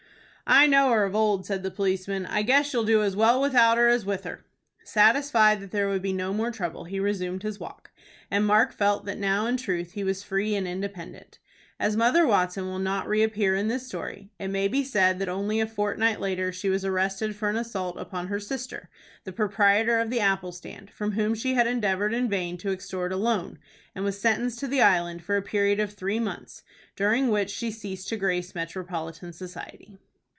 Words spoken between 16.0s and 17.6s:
later she was arrested for an